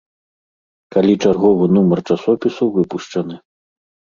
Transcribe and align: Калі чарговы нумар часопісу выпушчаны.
Калі 0.95 1.13
чарговы 1.25 1.63
нумар 1.75 1.99
часопісу 2.15 2.63
выпушчаны. 2.79 3.35